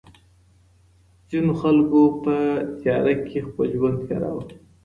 ځينو 1.29 1.53
خلګو 1.61 2.03
په 2.23 2.35
تېاره 2.79 3.13
کي 3.27 3.37
خپل 3.47 3.67
ژوند 3.77 3.97
تېراوه. 4.07 4.43